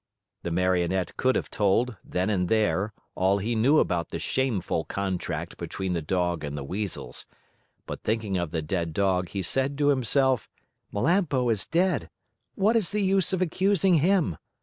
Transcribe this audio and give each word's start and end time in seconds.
The 0.41 0.49
Marionette 0.49 1.15
could 1.15 1.35
have 1.35 1.51
told, 1.51 1.95
then 2.03 2.31
and 2.31 2.49
there, 2.49 2.91
all 3.13 3.37
he 3.37 3.53
knew 3.53 3.77
about 3.77 4.09
the 4.09 4.17
shameful 4.17 4.83
contract 4.85 5.57
between 5.57 5.91
the 5.91 6.01
dog 6.01 6.43
and 6.43 6.57
the 6.57 6.63
Weasels, 6.63 7.27
but 7.85 8.01
thinking 8.01 8.35
of 8.35 8.49
the 8.49 8.63
dead 8.63 8.93
dog, 8.93 9.29
he 9.29 9.43
said 9.43 9.77
to 9.77 9.89
himself: 9.89 10.49
"Melampo 10.91 11.49
is 11.51 11.67
dead. 11.67 12.09
What 12.55 12.75
is 12.75 12.89
the 12.89 13.03
use 13.03 13.31
of 13.31 13.43
accusing 13.43 13.97
him? 13.99 14.37